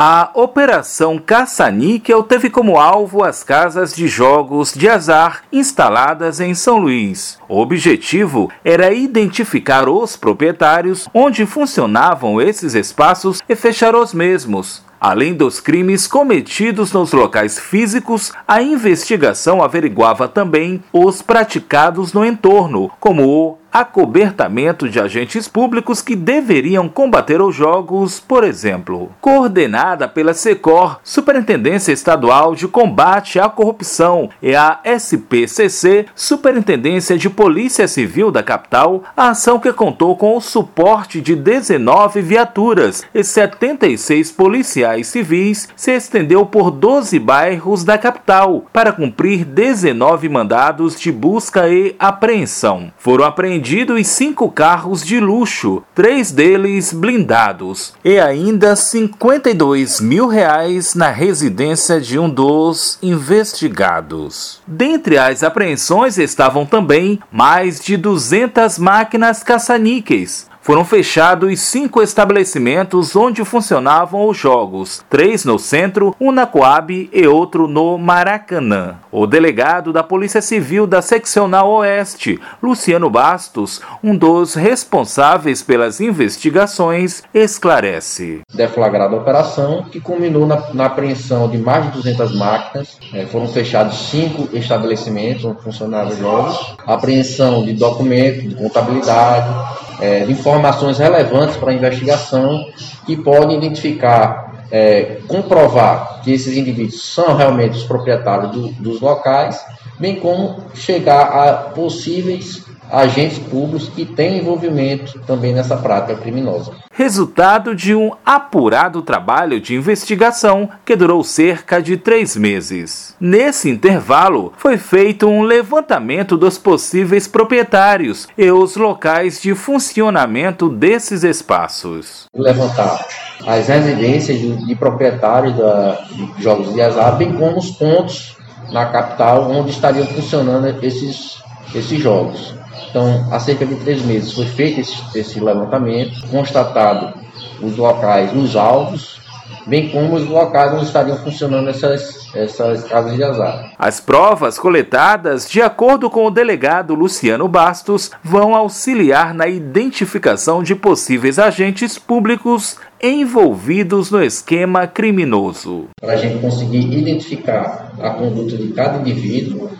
A 0.00 0.30
Operação 0.32 1.18
Caça-Níquel 1.18 2.22
teve 2.22 2.48
como 2.48 2.78
alvo 2.78 3.24
as 3.24 3.42
casas 3.42 3.92
de 3.92 4.06
jogos 4.06 4.72
de 4.72 4.88
azar 4.88 5.42
instaladas 5.50 6.38
em 6.38 6.54
São 6.54 6.78
Luís. 6.78 7.36
O 7.48 7.60
objetivo 7.60 8.48
era 8.64 8.92
identificar 8.92 9.88
os 9.88 10.14
proprietários 10.14 11.08
onde 11.12 11.44
funcionavam 11.44 12.40
esses 12.40 12.76
espaços 12.76 13.42
e 13.48 13.56
fechar 13.56 13.96
os 13.96 14.14
mesmos. 14.14 14.86
Além 15.00 15.34
dos 15.34 15.58
crimes 15.58 16.06
cometidos 16.06 16.92
nos 16.92 17.12
locais 17.12 17.58
físicos, 17.58 18.32
a 18.46 18.62
investigação 18.62 19.62
averiguava 19.62 20.28
também 20.28 20.82
os 20.92 21.22
praticados 21.22 22.12
no 22.12 22.24
entorno, 22.24 22.88
como 23.00 23.26
o 23.26 23.57
acobertamento 23.72 24.88
de 24.88 24.98
agentes 24.98 25.46
públicos 25.46 26.00
que 26.00 26.16
deveriam 26.16 26.88
combater 26.88 27.40
os 27.40 27.54
jogos, 27.54 28.18
por 28.18 28.44
exemplo. 28.44 29.12
Coordenada 29.20 30.08
pela 30.08 30.34
SECOR, 30.34 31.00
Superintendência 31.04 31.92
Estadual 31.92 32.54
de 32.54 32.66
Combate 32.66 33.38
à 33.38 33.48
Corrupção, 33.48 34.30
e 34.42 34.54
a 34.54 34.80
SPCC, 34.84 36.06
Superintendência 36.14 37.16
de 37.16 37.28
Polícia 37.28 37.86
Civil 37.86 38.30
da 38.30 38.42
capital, 38.42 39.02
a 39.16 39.30
ação 39.30 39.58
que 39.58 39.72
contou 39.72 40.16
com 40.16 40.36
o 40.36 40.40
suporte 40.40 41.20
de 41.20 41.34
19 41.34 42.22
viaturas 42.22 43.04
e 43.14 43.22
76 43.22 44.32
policiais 44.32 45.06
civis 45.08 45.68
se 45.76 45.92
estendeu 45.92 46.46
por 46.46 46.70
12 46.70 47.18
bairros 47.18 47.84
da 47.84 47.98
capital 47.98 48.64
para 48.72 48.92
cumprir 48.92 49.44
19 49.44 50.28
mandados 50.28 50.98
de 50.98 51.12
busca 51.12 51.68
e 51.68 51.94
apreensão. 51.98 52.92
Foram 52.98 53.24
apreendidos 53.24 53.57
apreendidos 53.58 54.06
cinco 54.06 54.48
carros 54.48 55.04
de 55.04 55.18
luxo, 55.18 55.82
três 55.92 56.30
deles 56.30 56.92
blindados, 56.92 57.92
e 58.04 58.18
ainda 58.18 58.76
52 58.76 60.00
mil 60.00 60.28
reais 60.28 60.94
na 60.94 61.10
residência 61.10 62.00
de 62.00 62.18
um 62.20 62.30
dos 62.30 62.98
investigados. 63.02 64.60
Dentre 64.64 65.18
as 65.18 65.42
apreensões 65.42 66.18
estavam 66.18 66.64
também 66.64 67.18
mais 67.32 67.80
de 67.80 67.96
200 67.96 68.78
máquinas 68.78 69.42
caça-níqueis, 69.42 70.46
foram 70.68 70.84
fechados 70.84 71.60
cinco 71.60 72.02
estabelecimentos 72.02 73.16
onde 73.16 73.42
funcionavam 73.42 74.28
os 74.28 74.36
jogos, 74.36 75.02
três 75.08 75.42
no 75.42 75.58
centro, 75.58 76.14
um 76.20 76.30
na 76.30 76.46
Coab 76.46 77.08
e 77.10 77.26
outro 77.26 77.66
no 77.66 77.96
Maracanã. 77.96 78.96
O 79.10 79.26
delegado 79.26 79.94
da 79.94 80.02
Polícia 80.02 80.42
Civil 80.42 80.86
da 80.86 81.00
Seccional 81.00 81.70
Oeste, 81.70 82.38
Luciano 82.62 83.08
Bastos, 83.08 83.80
um 84.04 84.14
dos 84.14 84.52
responsáveis 84.52 85.62
pelas 85.62 86.02
investigações, 86.02 87.22
esclarece. 87.32 88.42
Deflagrada 88.52 89.16
a 89.16 89.18
operação, 89.18 89.84
que 89.84 90.02
culminou 90.02 90.46
na, 90.46 90.74
na 90.74 90.84
apreensão 90.84 91.48
de 91.48 91.56
mais 91.56 91.86
de 91.86 91.92
200 91.92 92.36
máquinas, 92.36 92.98
é, 93.14 93.24
foram 93.24 93.48
fechados 93.48 94.10
cinco 94.10 94.54
estabelecimentos 94.54 95.46
onde 95.46 95.62
funcionavam 95.62 96.14
jogos, 96.14 96.76
apreensão 96.86 97.64
de 97.64 97.72
documentos, 97.72 98.42
de 98.42 98.54
contabilidade, 98.54 99.87
é, 100.00 100.24
de 100.24 100.32
informações 100.32 100.98
relevantes 100.98 101.56
para 101.56 101.70
a 101.70 101.74
investigação 101.74 102.66
que 103.06 103.16
podem 103.16 103.56
identificar, 103.56 104.66
é, 104.70 105.18
comprovar 105.26 106.20
que 106.22 106.32
esses 106.32 106.56
indivíduos 106.56 107.04
são 107.12 107.36
realmente 107.36 107.76
os 107.76 107.84
proprietários 107.84 108.52
do, 108.52 108.68
dos 108.72 109.00
locais, 109.00 109.60
bem 109.98 110.16
como 110.16 110.64
chegar 110.74 111.22
a 111.22 111.52
possíveis 111.70 112.64
agentes 112.90 113.38
públicos 113.38 113.88
que 113.88 114.04
têm 114.04 114.38
envolvimento 114.38 115.20
também 115.20 115.54
nessa 115.54 115.76
prática 115.76 116.16
criminosa. 116.16 116.72
Resultado 116.90 117.74
de 117.74 117.94
um 117.94 118.12
apurado 118.24 119.02
trabalho 119.02 119.60
de 119.60 119.74
investigação 119.74 120.68
que 120.84 120.96
durou 120.96 121.22
cerca 121.22 121.80
de 121.80 121.96
três 121.96 122.36
meses. 122.36 123.14
Nesse 123.20 123.70
intervalo, 123.70 124.52
foi 124.56 124.76
feito 124.76 125.26
um 125.26 125.42
levantamento 125.42 126.36
dos 126.36 126.58
possíveis 126.58 127.28
proprietários 127.28 128.26
e 128.36 128.50
os 128.50 128.76
locais 128.76 129.40
de 129.40 129.54
funcionamento 129.54 130.68
desses 130.68 131.22
espaços. 131.22 132.26
Levantar 132.34 133.06
as 133.46 133.68
residências 133.68 134.38
de, 134.38 134.66
de 134.66 134.74
proprietários 134.74 135.56
da, 135.56 136.00
de 136.10 136.42
jogos 136.42 136.72
de 136.74 136.80
azar, 136.82 137.16
bem 137.16 137.32
como 137.32 137.58
os 137.58 137.70
pontos 137.70 138.36
na 138.72 138.86
capital 138.86 139.50
onde 139.50 139.70
estariam 139.70 140.06
funcionando 140.06 140.66
esses, 140.84 141.42
esses 141.74 142.00
jogos. 142.00 142.54
Então, 142.90 143.28
há 143.30 143.38
cerca 143.38 143.66
de 143.66 143.74
três 143.76 144.02
meses 144.02 144.32
foi 144.32 144.46
feito 144.46 144.80
esse, 144.80 145.18
esse 145.18 145.40
levantamento, 145.40 146.26
constatado 146.28 147.14
os 147.60 147.76
locais, 147.76 148.34
os 148.34 148.56
alvos, 148.56 149.20
bem 149.66 149.90
como 149.90 150.14
os 150.14 150.26
locais 150.26 150.72
onde 150.72 150.84
estariam 150.84 151.16
funcionando 151.18 151.68
essas, 151.68 152.34
essas 152.34 152.84
casas 152.84 153.14
de 153.14 153.22
azar. 153.22 153.72
As 153.78 154.00
provas 154.00 154.58
coletadas, 154.58 155.48
de 155.48 155.60
acordo 155.60 156.08
com 156.08 156.26
o 156.26 156.30
delegado 156.30 156.94
Luciano 156.94 157.46
Bastos, 157.46 158.10
vão 158.22 158.54
auxiliar 158.54 159.34
na 159.34 159.46
identificação 159.46 160.62
de 160.62 160.74
possíveis 160.74 161.38
agentes 161.38 161.98
públicos 161.98 162.76
envolvidos 163.00 164.10
no 164.10 164.22
esquema 164.22 164.86
criminoso. 164.86 165.88
Para 166.00 166.14
a 166.14 166.16
gente 166.16 166.38
conseguir 166.38 166.98
identificar 166.98 167.92
a 168.00 168.10
conduta 168.10 168.56
de 168.56 168.68
cada 168.72 168.98
indivíduo, 168.98 169.70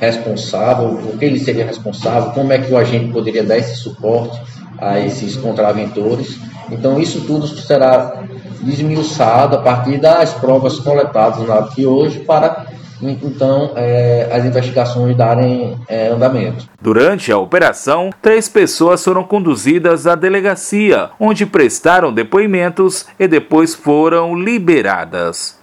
responsável, 0.00 0.88
o 0.88 1.18
que 1.18 1.24
ele 1.24 1.38
seria 1.38 1.66
responsável, 1.66 2.32
como 2.32 2.52
é 2.52 2.58
que 2.58 2.72
o 2.72 2.76
agente 2.76 3.12
poderia 3.12 3.42
dar 3.42 3.58
esse 3.58 3.76
suporte 3.76 4.40
a 4.78 4.98
esses 4.98 5.36
contraventores. 5.36 6.38
Então, 6.70 7.00
isso 7.00 7.22
tudo 7.22 7.46
será 7.46 8.22
desmiuçado 8.60 9.56
a 9.56 9.62
partir 9.62 9.98
das 9.98 10.32
provas 10.32 10.78
coletadas 10.80 11.46
na 11.46 11.58
aqui 11.58 11.84
hoje 11.84 12.20
para 12.20 12.66
então 13.02 13.72
é, 13.76 14.30
as 14.32 14.44
investigações 14.44 15.16
darem 15.16 15.76
é, 15.88 16.08
andamento. 16.08 16.66
Durante 16.80 17.30
a 17.30 17.38
operação, 17.38 18.10
três 18.22 18.48
pessoas 18.48 19.04
foram 19.04 19.24
conduzidas 19.24 20.06
à 20.06 20.14
delegacia, 20.14 21.10
onde 21.18 21.44
prestaram 21.44 22.12
depoimentos 22.12 23.06
e 23.18 23.28
depois 23.28 23.74
foram 23.74 24.34
liberadas 24.34 25.62